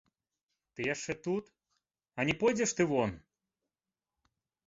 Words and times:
Ты 0.77 0.87
яшчэ 0.93 1.13
тут, 1.27 1.51
а 2.17 2.25
не 2.29 2.35
пойдзеш 2.43 2.71
ты 2.79 2.83
вон? 2.93 3.11